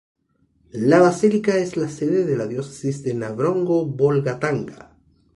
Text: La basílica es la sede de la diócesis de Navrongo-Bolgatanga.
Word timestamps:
La 0.89 0.99
basílica 0.99 1.57
es 1.57 1.77
la 1.77 1.87
sede 1.87 2.25
de 2.25 2.35
la 2.35 2.47
diócesis 2.47 3.03
de 3.03 3.13
Navrongo-Bolgatanga. 3.13 4.97